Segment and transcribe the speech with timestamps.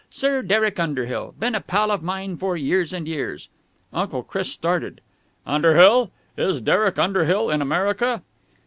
[0.09, 1.35] Sir Derek Underhill.
[1.39, 3.49] Been a pal of mine for years and years."
[3.93, 4.99] Uncle Chris started.
[5.45, 6.09] "Underhill!
[6.39, 8.23] Is Derek Underhill in America?"